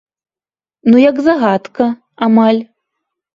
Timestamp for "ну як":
0.93-1.15